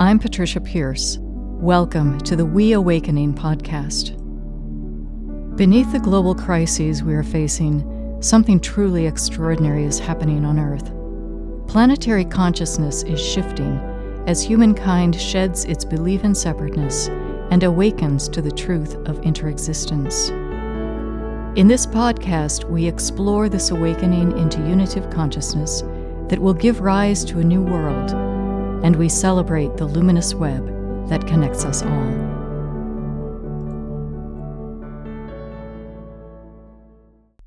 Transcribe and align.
I'm 0.00 0.18
Patricia 0.18 0.62
Pearce. 0.62 1.18
Welcome 1.20 2.20
to 2.20 2.34
the 2.34 2.46
We 2.46 2.72
Awakening 2.72 3.34
podcast. 3.34 4.16
Beneath 5.58 5.92
the 5.92 5.98
global 5.98 6.34
crises 6.34 7.02
we 7.02 7.12
are 7.12 7.22
facing, 7.22 8.16
something 8.22 8.60
truly 8.60 9.06
extraordinary 9.06 9.84
is 9.84 9.98
happening 9.98 10.46
on 10.46 10.58
Earth. 10.58 10.90
Planetary 11.70 12.24
consciousness 12.24 13.02
is 13.02 13.20
shifting 13.20 13.78
as 14.26 14.42
humankind 14.42 15.20
sheds 15.20 15.66
its 15.66 15.84
belief 15.84 16.24
in 16.24 16.34
separateness 16.34 17.08
and 17.50 17.62
awakens 17.62 18.26
to 18.30 18.40
the 18.40 18.50
truth 18.50 18.94
of 19.06 19.20
interexistence. 19.20 20.30
In 21.58 21.68
this 21.68 21.86
podcast, 21.86 22.64
we 22.64 22.86
explore 22.86 23.50
this 23.50 23.70
awakening 23.70 24.38
into 24.38 24.66
unitive 24.66 25.10
consciousness 25.10 25.82
that 26.30 26.38
will 26.38 26.54
give 26.54 26.80
rise 26.80 27.22
to 27.26 27.40
a 27.40 27.44
new 27.44 27.62
world, 27.62 28.29
and 28.82 28.96
we 28.96 29.08
celebrate 29.08 29.76
the 29.76 29.86
luminous 29.86 30.34
web 30.34 30.66
that 31.08 31.26
connects 31.26 31.64
us 31.64 31.82
all. 31.82 32.30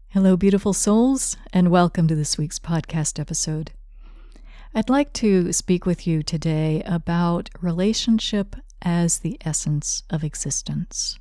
Hello, 0.09 0.37
beautiful 0.37 0.73
souls, 0.73 1.37
and 1.51 1.71
welcome 1.71 2.07
to 2.07 2.15
this 2.15 2.37
week's 2.37 2.59
podcast 2.59 3.19
episode. 3.19 3.71
I'd 4.75 4.89
like 4.89 5.11
to 5.13 5.51
speak 5.51 5.85
with 5.85 6.05
you 6.05 6.21
today 6.21 6.83
about 6.85 7.49
relationship 7.61 8.55
as 8.83 9.19
the 9.19 9.37
essence 9.43 10.03
of 10.09 10.23
existence. 10.23 11.17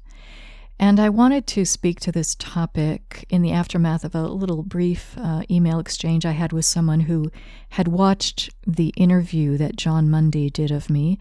And 0.82 0.98
I 0.98 1.10
wanted 1.10 1.46
to 1.46 1.64
speak 1.64 2.00
to 2.00 2.10
this 2.10 2.34
topic 2.34 3.24
in 3.30 3.40
the 3.40 3.52
aftermath 3.52 4.02
of 4.02 4.16
a 4.16 4.22
little 4.22 4.64
brief 4.64 5.16
uh, 5.16 5.42
email 5.48 5.78
exchange 5.78 6.26
I 6.26 6.32
had 6.32 6.52
with 6.52 6.64
someone 6.64 6.98
who 6.98 7.30
had 7.68 7.86
watched 7.86 8.50
the 8.66 8.88
interview 8.96 9.56
that 9.58 9.76
John 9.76 10.10
Mundy 10.10 10.50
did 10.50 10.72
of 10.72 10.90
me. 10.90 11.20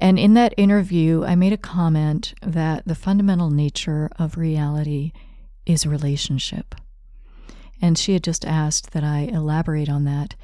And 0.00 0.18
in 0.18 0.34
that 0.34 0.52
interview, 0.56 1.22
I 1.24 1.36
made 1.36 1.52
a 1.52 1.56
comment 1.56 2.34
that 2.42 2.88
the 2.88 2.96
fundamental 2.96 3.50
nature 3.50 4.10
of 4.18 4.36
reality 4.36 5.12
is 5.64 5.86
relationship. 5.86 6.74
And 7.80 7.96
she 7.96 8.14
had 8.14 8.24
just 8.24 8.44
asked 8.44 8.90
that 8.94 9.04
I 9.04 9.30
elaborate 9.32 9.88
on 9.88 10.02
that. 10.06 10.34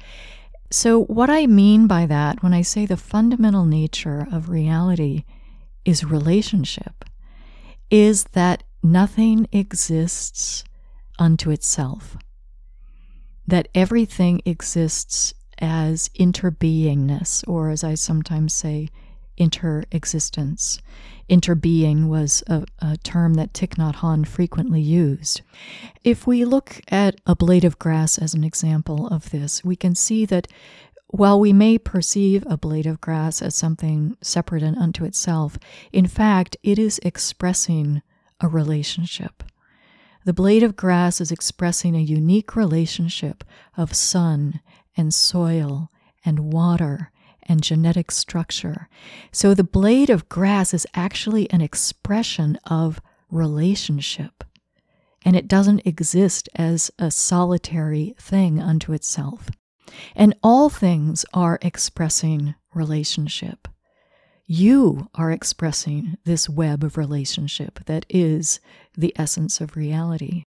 So, 0.71 1.03
what 1.03 1.29
I 1.29 1.45
mean 1.45 1.87
by 1.87 2.05
that 2.05 2.41
when 2.41 2.53
I 2.53 2.61
say 2.61 2.85
the 2.85 2.95
fundamental 2.95 3.65
nature 3.65 4.25
of 4.31 4.47
reality 4.47 5.25
is 5.83 6.05
relationship 6.05 7.03
is 7.89 8.25
that 8.33 8.63
nothing 8.83 9.47
exists 9.51 10.63
unto 11.19 11.49
itself, 11.51 12.17
that 13.47 13.67
everything 13.73 14.41
exists 14.45 15.33
as 15.59 16.09
interbeingness, 16.19 17.47
or 17.47 17.69
as 17.69 17.83
I 17.83 17.95
sometimes 17.95 18.53
say, 18.53 18.89
interexistence. 19.37 20.79
Interbeing 21.29 22.07
was 22.07 22.43
a, 22.47 22.65
a, 22.79 22.97
term 22.97 23.33
that 23.35 23.53
Thich 23.53 23.75
Nhat 23.75 23.95
Hanh 23.95 24.27
frequently 24.27 24.81
used. 24.81 25.41
If 26.03 26.27
we 26.27 26.45
look 26.45 26.81
at 26.89 27.19
a 27.25 27.35
blade 27.35 27.65
of 27.65 27.79
grass 27.79 28.17
as 28.17 28.33
an 28.33 28.43
example 28.43 29.07
of 29.07 29.31
this, 29.31 29.63
we 29.63 29.75
can 29.75 29.95
see 29.95 30.25
that 30.27 30.47
while 31.15 31.39
we 31.39 31.53
may 31.53 31.77
perceive 31.77 32.43
a 32.45 32.57
blade 32.57 32.85
of 32.85 32.99
grass 32.99 33.41
as 33.41 33.55
something 33.55 34.17
separate 34.21 34.63
and 34.63 34.77
unto 34.77 35.05
itself, 35.05 35.57
in 35.93 36.07
fact, 36.07 36.57
it 36.61 36.77
is 36.77 36.99
expressing 37.03 38.01
a 38.41 38.47
relationship. 38.47 39.43
The 40.25 40.33
blade 40.33 40.63
of 40.63 40.75
grass 40.75 41.21
is 41.21 41.31
expressing 41.31 41.95
a 41.95 41.99
unique 41.99 42.55
relationship 42.55 43.43
of 43.77 43.93
sun 43.93 44.59
and 44.97 45.13
soil 45.13 45.89
and 46.25 46.51
water 46.51 47.11
and 47.43 47.61
genetic 47.61 48.11
structure. 48.11 48.89
So 49.31 49.53
the 49.53 49.63
blade 49.63 50.09
of 50.09 50.27
grass 50.27 50.73
is 50.73 50.87
actually 50.95 51.49
an 51.51 51.61
expression 51.61 52.57
of 52.65 52.99
relationship. 53.29 54.43
And 55.23 55.35
it 55.35 55.47
doesn't 55.47 55.85
exist 55.85 56.49
as 56.55 56.91
a 56.99 57.09
solitary 57.09 58.15
thing 58.19 58.59
unto 58.59 58.93
itself. 58.93 59.49
And 60.15 60.35
all 60.43 60.69
things 60.69 61.25
are 61.33 61.59
expressing 61.61 62.55
relationship. 62.73 63.67
You 64.47 65.09
are 65.15 65.31
expressing 65.31 66.17
this 66.23 66.47
web 66.47 66.83
of 66.83 66.97
relationship 66.97 67.79
that 67.85 68.05
is 68.09 68.59
the 68.95 69.13
essence 69.17 69.59
of 69.59 69.75
reality. 69.75 70.43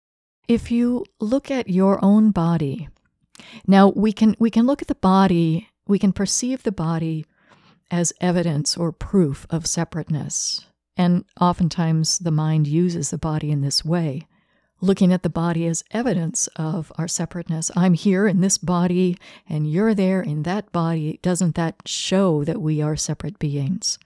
If 0.46 0.70
you 0.70 1.04
look 1.20 1.50
at 1.50 1.68
your 1.68 2.02
own 2.04 2.30
body, 2.30 2.88
now 3.66 3.88
we 3.88 4.12
can 4.12 4.36
we 4.38 4.50
can 4.50 4.66
look 4.66 4.82
at 4.82 4.88
the 4.88 4.94
body, 4.94 5.68
we 5.86 5.98
can 5.98 6.12
perceive 6.12 6.62
the 6.62 6.72
body 6.72 7.26
as 7.90 8.12
evidence 8.20 8.76
or 8.76 8.92
proof 8.92 9.46
of 9.50 9.66
separateness. 9.66 10.66
And 10.96 11.24
oftentimes 11.40 12.18
the 12.18 12.30
mind 12.30 12.66
uses 12.66 13.10
the 13.10 13.18
body 13.18 13.50
in 13.50 13.62
this 13.62 13.84
way 13.84 14.26
looking 14.80 15.12
at 15.12 15.22
the 15.22 15.30
body 15.30 15.66
as 15.66 15.84
evidence 15.90 16.46
of 16.56 16.92
our 16.96 17.08
separateness. 17.08 17.70
I'm 17.76 17.94
here 17.94 18.26
in 18.26 18.40
this 18.40 18.58
body, 18.58 19.16
and 19.48 19.70
you're 19.70 19.94
there 19.94 20.20
in 20.22 20.42
that 20.44 20.70
body. 20.72 21.18
Doesn't 21.22 21.54
that 21.56 21.76
show 21.86 22.44
that 22.44 22.60
we 22.60 22.80
are 22.80 22.96
separate 22.96 23.38
beings? 23.38 23.98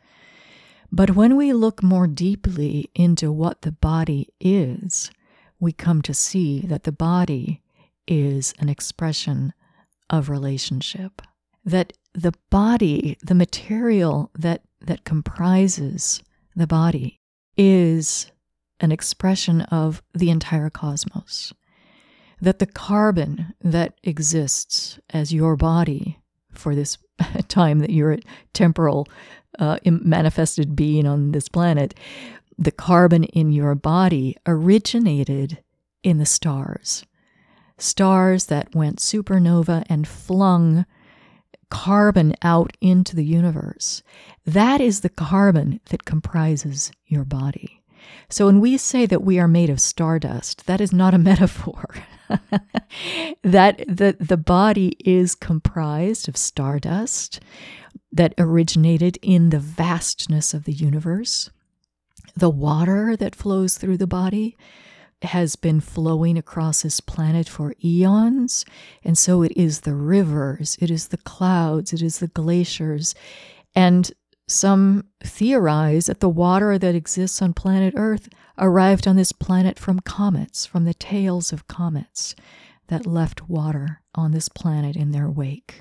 But 0.90 1.16
when 1.16 1.36
we 1.36 1.52
look 1.52 1.82
more 1.82 2.06
deeply 2.06 2.90
into 2.94 3.32
what 3.32 3.62
the 3.62 3.72
body 3.72 4.28
is, 4.40 5.10
we 5.58 5.72
come 5.72 6.02
to 6.02 6.12
see 6.12 6.60
that 6.60 6.84
the 6.84 6.92
body 6.92 7.62
is 8.06 8.52
an 8.58 8.68
expression 8.68 9.52
of 10.10 10.28
relationship. 10.28 11.22
That 11.64 11.92
the 12.12 12.34
body, 12.50 13.16
the 13.22 13.34
material 13.34 14.30
that, 14.38 14.62
that 14.80 15.04
comprises 15.04 16.22
the 16.54 16.66
body, 16.66 17.20
is 17.56 18.30
an 18.82 18.92
expression 18.92 19.62
of 19.62 20.02
the 20.12 20.30
entire 20.30 20.68
cosmos. 20.68 21.52
That 22.40 22.58
the 22.58 22.66
carbon 22.66 23.54
that 23.62 23.94
exists 24.02 24.98
as 25.10 25.32
your 25.32 25.56
body 25.56 26.18
for 26.52 26.74
this 26.74 26.98
time 27.48 27.78
that 27.78 27.90
you're 27.90 28.12
a 28.12 28.20
temporal 28.52 29.08
uh, 29.58 29.78
manifested 29.84 30.74
being 30.74 31.06
on 31.06 31.32
this 31.32 31.48
planet, 31.48 31.94
the 32.58 32.72
carbon 32.72 33.24
in 33.24 33.52
your 33.52 33.74
body 33.74 34.36
originated 34.46 35.62
in 36.02 36.18
the 36.18 36.26
stars. 36.26 37.04
Stars 37.78 38.46
that 38.46 38.74
went 38.74 38.98
supernova 38.98 39.84
and 39.88 40.06
flung 40.06 40.84
carbon 41.70 42.34
out 42.42 42.76
into 42.80 43.16
the 43.16 43.24
universe. 43.24 44.02
That 44.44 44.80
is 44.80 45.00
the 45.00 45.08
carbon 45.08 45.80
that 45.86 46.04
comprises 46.04 46.92
your 47.06 47.24
body. 47.24 47.81
So 48.28 48.46
when 48.46 48.60
we 48.60 48.76
say 48.76 49.06
that 49.06 49.22
we 49.22 49.38
are 49.38 49.48
made 49.48 49.70
of 49.70 49.80
stardust, 49.80 50.66
that 50.66 50.80
is 50.80 50.92
not 50.92 51.14
a 51.14 51.18
metaphor. 51.30 51.94
that 53.42 53.84
the, 53.86 54.16
the 54.18 54.36
body 54.36 54.96
is 55.04 55.34
comprised 55.34 56.28
of 56.28 56.36
stardust 56.36 57.40
that 58.10 58.34
originated 58.38 59.18
in 59.22 59.50
the 59.50 59.58
vastness 59.58 60.54
of 60.54 60.64
the 60.64 60.72
universe. 60.72 61.50
The 62.36 62.50
water 62.50 63.16
that 63.16 63.34
flows 63.34 63.76
through 63.76 63.98
the 63.98 64.06
body 64.06 64.56
has 65.22 65.56
been 65.56 65.80
flowing 65.80 66.36
across 66.36 66.82
this 66.82 67.00
planet 67.00 67.48
for 67.48 67.74
eons. 67.84 68.64
And 69.04 69.16
so 69.16 69.42
it 69.42 69.52
is 69.56 69.80
the 69.80 69.94
rivers, 69.94 70.76
it 70.80 70.90
is 70.90 71.08
the 71.08 71.18
clouds, 71.18 71.92
it 71.92 72.02
is 72.02 72.18
the 72.18 72.28
glaciers. 72.28 73.14
And 73.74 74.10
some 74.52 75.04
theorize 75.22 76.06
that 76.06 76.20
the 76.20 76.28
water 76.28 76.78
that 76.78 76.94
exists 76.94 77.40
on 77.42 77.54
planet 77.54 77.94
Earth 77.96 78.28
arrived 78.58 79.06
on 79.06 79.16
this 79.16 79.32
planet 79.32 79.78
from 79.78 80.00
comets, 80.00 80.66
from 80.66 80.84
the 80.84 80.94
tails 80.94 81.52
of 81.52 81.68
comets 81.68 82.34
that 82.88 83.06
left 83.06 83.48
water 83.48 84.02
on 84.14 84.32
this 84.32 84.48
planet 84.48 84.96
in 84.96 85.12
their 85.12 85.30
wake. 85.30 85.80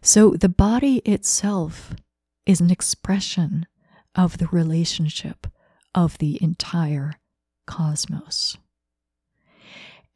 So 0.00 0.30
the 0.30 0.48
body 0.48 0.98
itself 0.98 1.94
is 2.44 2.60
an 2.60 2.70
expression 2.70 3.66
of 4.14 4.38
the 4.38 4.48
relationship 4.48 5.46
of 5.94 6.18
the 6.18 6.42
entire 6.42 7.14
cosmos. 7.66 8.56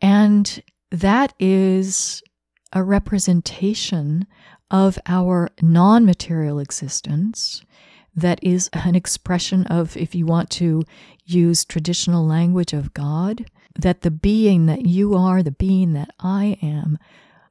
And 0.00 0.62
that 0.90 1.32
is 1.38 2.22
a 2.72 2.82
representation 2.82 4.26
of 4.70 4.98
our 5.06 5.48
non 5.62 6.04
material 6.04 6.58
existence 6.58 7.62
that 8.14 8.42
is 8.42 8.70
an 8.72 8.94
expression 8.94 9.66
of, 9.66 9.96
if 9.96 10.14
you 10.14 10.24
want 10.26 10.48
to 10.50 10.82
use 11.24 11.64
traditional 11.64 12.24
language 12.24 12.72
of 12.72 12.94
God, 12.94 13.50
that 13.78 14.00
the 14.00 14.10
being 14.10 14.66
that 14.66 14.86
you 14.86 15.14
are, 15.14 15.42
the 15.42 15.50
being 15.50 15.92
that 15.92 16.10
I 16.18 16.58
am, 16.62 16.98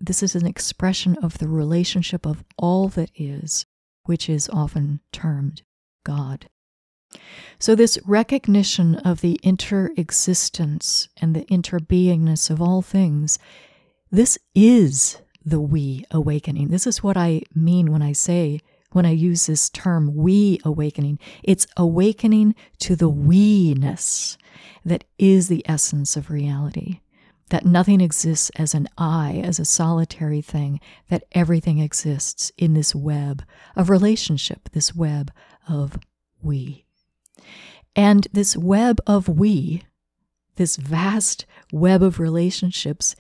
this 0.01 0.23
is 0.23 0.35
an 0.35 0.47
expression 0.47 1.17
of 1.21 1.37
the 1.37 1.47
relationship 1.47 2.25
of 2.25 2.43
all 2.57 2.89
that 2.89 3.11
is, 3.15 3.65
which 4.05 4.27
is 4.27 4.49
often 4.49 5.01
termed 5.11 5.61
God. 6.03 6.49
So, 7.59 7.75
this 7.75 7.97
recognition 8.05 8.95
of 8.95 9.21
the 9.21 9.39
interexistence 9.43 11.07
and 11.21 11.35
the 11.35 11.45
interbeingness 11.45 12.49
of 12.49 12.61
all 12.61 12.81
things, 12.81 13.39
this 14.15 14.37
is 14.53 15.17
the 15.45 15.59
we 15.59 16.05
awakening. 16.11 16.69
This 16.69 16.87
is 16.87 17.03
what 17.03 17.17
I 17.17 17.41
mean 17.53 17.91
when 17.91 18.01
I 18.01 18.13
say 18.13 18.61
when 18.95 19.05
I 19.05 19.11
use 19.11 19.45
this 19.45 19.69
term 19.69 20.15
we 20.15 20.61
awakening. 20.63 21.19
It's 21.43 21.67
awakening 21.75 22.55
to 22.79 22.95
the 22.95 23.09
we 23.09 23.73
ness 23.73 24.37
that 24.85 25.03
is 25.19 25.49
the 25.49 25.65
essence 25.67 26.15
of 26.15 26.29
reality. 26.29 27.01
That 27.49 27.65
nothing 27.65 27.99
exists 27.99 28.51
as 28.55 28.73
an 28.73 28.87
I, 28.97 29.41
as 29.43 29.59
a 29.59 29.65
solitary 29.65 30.41
thing, 30.41 30.79
that 31.09 31.25
everything 31.33 31.79
exists 31.79 32.53
in 32.57 32.73
this 32.73 32.95
web 32.95 33.43
of 33.75 33.89
relationship, 33.89 34.69
this 34.71 34.95
web 34.95 35.29
of 35.67 35.99
we. 36.41 36.85
And 37.97 38.29
this 38.31 38.55
web 38.55 38.99
of 39.05 39.27
we, 39.27 39.83
this 40.55 40.77
vast 40.77 41.45
web 41.73 42.01
of 42.01 42.17
relationships, 42.17 43.15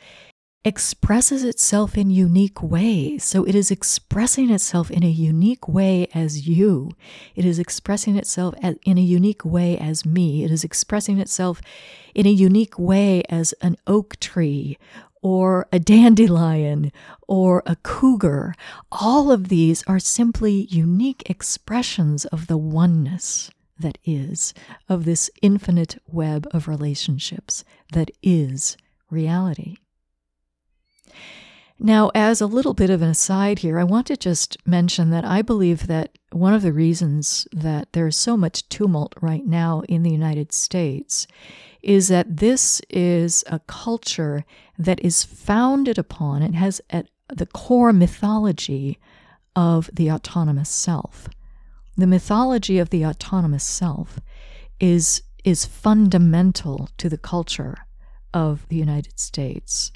expresses 0.65 1.43
itself 1.43 1.95
in 1.95 2.09
unique 2.09 2.61
ways. 2.61 3.23
So 3.23 3.43
it 3.45 3.53
is 3.53 3.69
expressing 3.69 4.49
itself 4.49 4.89
in 4.89 5.03
a 5.03 5.09
unique 5.09 5.67
way 5.67 6.07
as 6.13 6.47
you. 6.47 6.91
It 7.35 7.45
is 7.45 7.59
expressing 7.59 8.17
itself 8.17 8.55
as, 8.63 8.75
in 8.83 8.97
a 8.97 9.01
unique 9.01 9.45
way 9.45 9.77
as 9.77 10.05
me. 10.05 10.43
It 10.43 10.49
is 10.49 10.63
expressing 10.63 11.19
itself 11.19 11.61
in 12.15 12.25
a 12.25 12.31
unique 12.31 12.79
way 12.79 13.21
as 13.29 13.53
an 13.61 13.77
oak 13.85 14.19
tree 14.19 14.79
or 15.21 15.67
a 15.71 15.79
dandelion 15.79 16.91
or 17.27 17.61
a 17.67 17.75
cougar. 17.77 18.55
All 18.91 19.31
of 19.31 19.49
these 19.49 19.83
are 19.87 19.99
simply 19.99 20.65
unique 20.71 21.29
expressions 21.29 22.25
of 22.25 22.47
the 22.47 22.57
oneness 22.57 23.51
that 23.77 23.99
is, 24.03 24.53
of 24.89 25.05
this 25.05 25.29
infinite 25.43 26.01
web 26.07 26.47
of 26.51 26.67
relationships 26.67 27.63
that 27.91 28.09
is 28.23 28.77
reality. 29.11 29.77
Now, 31.77 32.09
as 32.15 32.39
a 32.39 32.47
little 32.47 32.73
bit 32.73 32.89
of 32.89 33.01
an 33.01 33.09
aside 33.09 33.59
here, 33.59 33.77
I 33.77 33.83
want 33.83 34.07
to 34.07 34.15
just 34.15 34.57
mention 34.65 35.09
that 35.09 35.25
I 35.25 35.41
believe 35.41 35.87
that 35.87 36.17
one 36.31 36.53
of 36.53 36.61
the 36.61 36.71
reasons 36.71 37.47
that 37.51 37.91
there's 37.91 38.15
so 38.15 38.37
much 38.37 38.67
tumult 38.69 39.13
right 39.21 39.45
now 39.45 39.81
in 39.89 40.03
the 40.03 40.11
United 40.11 40.53
States 40.53 41.27
is 41.81 42.07
that 42.07 42.37
this 42.37 42.81
is 42.89 43.43
a 43.47 43.59
culture 43.59 44.45
that 44.79 44.99
is 45.01 45.23
founded 45.23 45.97
upon 45.97 46.41
and 46.41 46.55
has 46.55 46.81
at 46.89 47.07
the 47.27 47.45
core 47.45 47.93
mythology 47.93 48.97
of 49.55 49.89
the 49.93 50.09
autonomous 50.09 50.69
self. 50.69 51.27
The 51.97 52.07
mythology 52.07 52.79
of 52.79 52.89
the 52.89 53.05
autonomous 53.05 53.63
self 53.63 54.19
is, 54.79 55.23
is 55.43 55.65
fundamental 55.65 56.89
to 56.97 57.09
the 57.09 57.17
culture 57.17 57.75
of 58.33 58.67
the 58.69 58.75
United 58.75 59.19
States. 59.19 59.91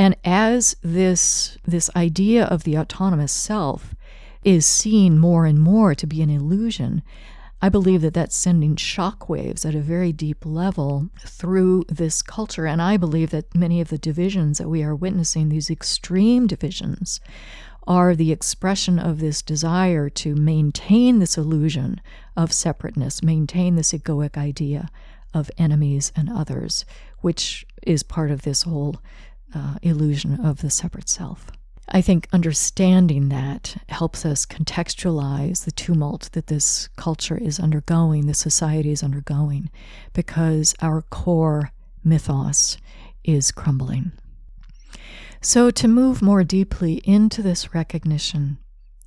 And 0.00 0.16
as 0.24 0.76
this, 0.82 1.58
this 1.66 1.90
idea 1.94 2.46
of 2.46 2.64
the 2.64 2.78
autonomous 2.78 3.32
self 3.32 3.94
is 4.42 4.64
seen 4.64 5.18
more 5.18 5.44
and 5.44 5.60
more 5.60 5.94
to 5.94 6.06
be 6.06 6.22
an 6.22 6.30
illusion, 6.30 7.02
I 7.60 7.68
believe 7.68 8.00
that 8.00 8.14
that's 8.14 8.34
sending 8.34 8.76
shockwaves 8.76 9.68
at 9.68 9.74
a 9.74 9.80
very 9.80 10.10
deep 10.10 10.46
level 10.46 11.10
through 11.26 11.84
this 11.90 12.22
culture. 12.22 12.64
And 12.66 12.80
I 12.80 12.96
believe 12.96 13.28
that 13.28 13.54
many 13.54 13.78
of 13.82 13.90
the 13.90 13.98
divisions 13.98 14.56
that 14.56 14.70
we 14.70 14.82
are 14.82 14.94
witnessing, 14.94 15.50
these 15.50 15.68
extreme 15.68 16.46
divisions, 16.46 17.20
are 17.86 18.14
the 18.14 18.32
expression 18.32 18.98
of 18.98 19.20
this 19.20 19.42
desire 19.42 20.08
to 20.08 20.34
maintain 20.34 21.18
this 21.18 21.36
illusion 21.36 22.00
of 22.38 22.54
separateness, 22.54 23.22
maintain 23.22 23.74
this 23.74 23.92
egoic 23.92 24.38
idea 24.38 24.88
of 25.34 25.50
enemies 25.58 26.10
and 26.16 26.30
others, 26.30 26.86
which 27.18 27.66
is 27.82 28.02
part 28.02 28.30
of 28.30 28.42
this 28.42 28.62
whole 28.62 28.96
uh, 29.54 29.76
illusion 29.82 30.44
of 30.44 30.60
the 30.60 30.70
separate 30.70 31.08
self. 31.08 31.46
I 31.92 32.00
think 32.00 32.28
understanding 32.32 33.30
that 33.30 33.76
helps 33.88 34.24
us 34.24 34.46
contextualize 34.46 35.64
the 35.64 35.72
tumult 35.72 36.30
that 36.32 36.46
this 36.46 36.88
culture 36.96 37.36
is 37.36 37.58
undergoing, 37.58 38.26
the 38.26 38.34
society 38.34 38.92
is 38.92 39.02
undergoing, 39.02 39.70
because 40.12 40.74
our 40.80 41.02
core 41.02 41.72
mythos 42.04 42.76
is 43.24 43.50
crumbling. 43.50 44.12
So, 45.40 45.70
to 45.70 45.88
move 45.88 46.22
more 46.22 46.44
deeply 46.44 47.00
into 47.04 47.42
this 47.42 47.74
recognition 47.74 48.58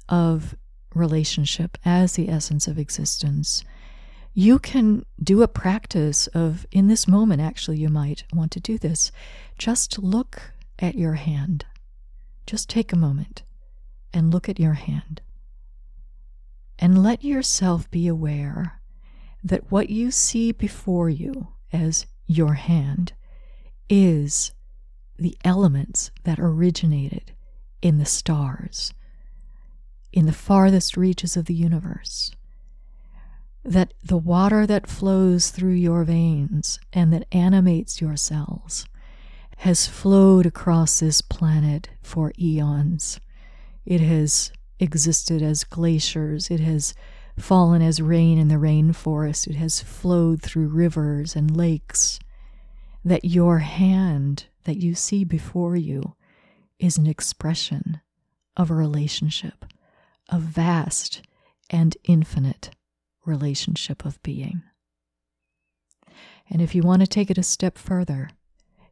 of 0.09 0.55
relationship 0.93 1.77
as 1.85 2.13
the 2.13 2.27
essence 2.27 2.67
of 2.67 2.77
existence, 2.77 3.63
you 4.33 4.57
can 4.57 5.05
do 5.21 5.43
a 5.43 5.47
practice 5.47 6.27
of, 6.27 6.65
in 6.71 6.87
this 6.87 7.07
moment, 7.07 7.41
actually, 7.41 7.77
you 7.77 7.89
might 7.89 8.23
want 8.33 8.51
to 8.51 8.59
do 8.59 8.77
this. 8.77 9.11
Just 9.57 9.99
look 9.99 10.53
at 10.79 10.95
your 10.95 11.13
hand. 11.13 11.65
Just 12.47 12.69
take 12.69 12.91
a 12.91 12.97
moment 12.97 13.43
and 14.11 14.33
look 14.33 14.49
at 14.49 14.59
your 14.59 14.73
hand. 14.73 15.21
And 16.79 17.03
let 17.03 17.23
yourself 17.23 17.89
be 17.91 18.07
aware 18.07 18.81
that 19.43 19.71
what 19.71 19.89
you 19.89 20.09
see 20.09 20.51
before 20.51 21.09
you 21.09 21.49
as 21.71 22.07
your 22.25 22.53
hand 22.55 23.13
is 23.87 24.51
the 25.17 25.37
elements 25.45 26.09
that 26.23 26.39
originated 26.39 27.33
in 27.83 27.99
the 27.99 28.05
stars, 28.05 28.93
in 30.11 30.25
the 30.25 30.33
farthest 30.33 30.97
reaches 30.97 31.37
of 31.37 31.45
the 31.45 31.53
universe 31.53 32.31
that 33.63 33.93
the 34.03 34.17
water 34.17 34.67
that 34.67 34.87
flows 34.87 35.49
through 35.49 35.73
your 35.73 36.03
veins 36.03 36.79
and 36.91 37.13
that 37.13 37.27
animates 37.31 38.01
your 38.01 38.17
cells 38.17 38.85
has 39.57 39.87
flowed 39.87 40.45
across 40.45 40.99
this 40.99 41.21
planet 41.21 41.89
for 42.01 42.33
eons. 42.37 43.19
It 43.85 44.01
has 44.01 44.51
existed 44.79 45.41
as 45.41 45.63
glaciers, 45.63 46.51
it 46.51 46.59
has 46.59 46.93
fallen 47.39 47.81
as 47.81 48.01
rain 48.01 48.37
in 48.37 48.49
the 48.49 48.55
rainforest, 48.55 49.47
it 49.47 49.55
has 49.55 49.81
flowed 49.81 50.41
through 50.41 50.67
rivers 50.67 51.35
and 51.35 51.55
lakes. 51.55 52.19
That 53.05 53.23
your 53.23 53.59
hand 53.59 54.47
that 54.65 54.77
you 54.77 54.95
see 54.95 55.23
before 55.23 55.75
you 55.75 56.15
is 56.79 56.97
an 56.97 57.07
expression 57.07 58.01
of 58.57 58.69
a 58.69 58.75
relationship, 58.75 59.65
a 60.29 60.39
vast 60.39 61.21
and 61.69 61.95
infinite 62.03 62.71
relationship 63.25 64.05
of 64.05 64.21
being. 64.23 64.63
And 66.49 66.61
if 66.61 66.75
you 66.75 66.83
want 66.83 67.01
to 67.01 67.07
take 67.07 67.31
it 67.31 67.37
a 67.37 67.43
step 67.43 67.77
further, 67.77 68.29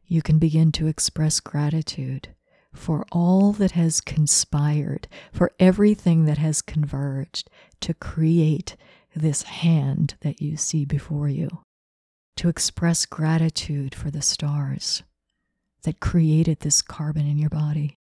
you 0.06 0.22
can 0.22 0.38
begin 0.38 0.72
to 0.72 0.86
express 0.86 1.40
gratitude 1.40 2.28
for 2.74 3.04
all 3.12 3.52
that 3.52 3.72
has 3.72 4.00
conspired, 4.00 5.06
for 5.32 5.52
everything 5.58 6.24
that 6.24 6.38
has 6.38 6.62
converged 6.62 7.50
to 7.80 7.94
create 7.94 8.76
this 9.14 9.42
hand 9.42 10.14
that 10.22 10.40
you 10.40 10.56
see 10.56 10.84
before 10.84 11.28
you, 11.28 11.48
to 12.36 12.48
express 12.48 13.04
gratitude 13.04 13.94
for 13.94 14.10
the 14.10 14.22
stars 14.22 15.02
that 15.82 16.00
created 16.00 16.60
this 16.60 16.80
carbon 16.80 17.26
in 17.26 17.36
your 17.36 17.50
body, 17.50 17.98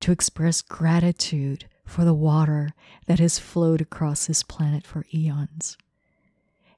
to 0.00 0.12
express 0.12 0.60
gratitude 0.60 1.66
for 1.88 2.04
the 2.04 2.14
water 2.14 2.70
that 3.06 3.18
has 3.18 3.38
flowed 3.38 3.80
across 3.80 4.26
this 4.26 4.42
planet 4.42 4.86
for 4.86 5.04
eons. 5.12 5.76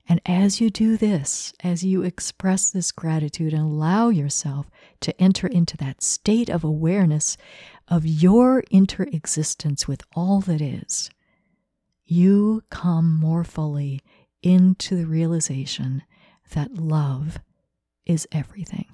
And 0.09 0.21
as 0.27 0.61
you 0.61 0.71
do 0.71 0.97
this, 0.97 1.53
as 1.63 1.85
you 1.85 2.03
express 2.03 2.71
this 2.71 2.91
gratitude 2.91 3.53
and 3.53 3.63
allow 3.63 4.09
yourself 4.09 4.71
to 5.01 5.21
enter 5.21 5.47
into 5.47 5.77
that 5.77 6.03
state 6.03 6.49
of 6.49 6.65
awareness 6.65 7.37
of 7.89 8.07
your 8.07 8.63
interexistence 8.73 9.87
with 9.87 10.03
all 10.15 10.41
that 10.43 10.61
is, 10.61 11.11
you 12.05 12.63
come 12.71 13.15
more 13.19 13.45
fully 13.45 14.01
into 14.43 14.97
the 14.97 15.07
realization 15.07 16.03
that 16.55 16.75
love 16.75 17.39
is 18.07 18.27
everything. 18.33 18.87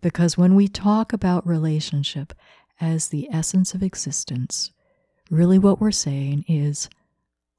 Because 0.00 0.38
when 0.38 0.54
we 0.54 0.68
talk 0.68 1.12
about 1.12 1.46
relationship 1.46 2.32
as 2.80 3.08
the 3.08 3.28
essence 3.30 3.74
of 3.74 3.82
existence, 3.82 4.70
really 5.30 5.58
what 5.58 5.80
we're 5.80 5.90
saying 5.90 6.44
is 6.48 6.88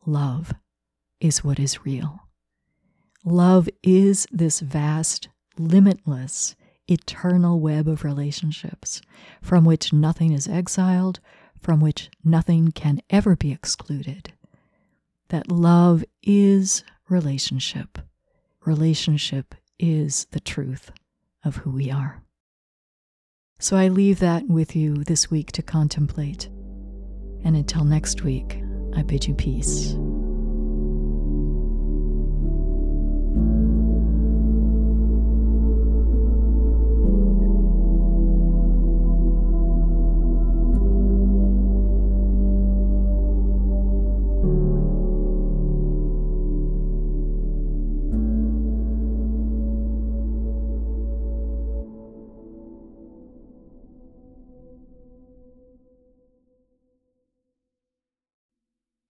love 0.05 0.53
is 1.19 1.43
what 1.43 1.59
is 1.59 1.85
real. 1.85 2.21
Love 3.25 3.67
is 3.83 4.27
this 4.31 4.59
vast, 4.59 5.27
limitless, 5.57 6.55
eternal 6.89 7.59
web 7.59 7.87
of 7.87 8.03
relationships 8.03 9.01
from 9.41 9.65
which 9.65 9.91
nothing 9.91 10.31
is 10.31 10.47
exiled, 10.47 11.19
from 11.61 11.81
which 11.81 12.09
nothing 12.23 12.71
can 12.71 13.01
ever 13.09 13.35
be 13.35 13.51
excluded. 13.51 14.33
That 15.29 15.51
love 15.51 16.05
is 16.23 16.83
relationship. 17.09 17.97
Relationship 18.65 19.55
is 19.79 20.25
the 20.31 20.39
truth 20.39 20.91
of 21.43 21.57
who 21.57 21.71
we 21.71 21.91
are. 21.91 22.23
So 23.59 23.75
I 23.75 23.87
leave 23.87 24.19
that 24.19 24.47
with 24.47 24.75
you 24.75 25.03
this 25.03 25.31
week 25.31 25.51
to 25.53 25.61
contemplate. 25.61 26.49
And 27.43 27.55
until 27.55 27.83
next 27.83 28.23
week, 28.23 28.61
I 28.95 29.03
bid 29.03 29.27
you 29.27 29.33
peace. 29.33 29.95